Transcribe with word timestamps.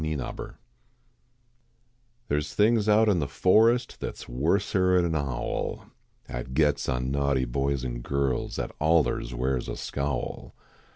THE 0.01 0.15
WOODT1CKS 0.15 0.53
There 2.27 2.37
s 2.39 2.55
things 2.55 2.89
out 2.89 3.07
in 3.07 3.19
the 3.19 3.27
forest 3.27 3.99
That 3.99 4.15
s 4.15 4.27
worser 4.27 4.97
an 4.97 5.05
n 5.05 5.15
owl, 5.15 5.91
At 6.27 6.55
gets 6.55 6.89
on 6.89 7.11
naughty 7.11 7.45
boys 7.45 7.85
n 7.85 7.99
girls 7.99 8.57
At 8.57 8.71
allers 8.81 9.35
wears 9.35 9.69
a 9.69 9.77
scowl. 9.77 10.55